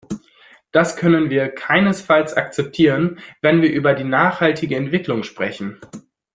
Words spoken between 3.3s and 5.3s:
wenn wir über die nachhaltige Entwicklung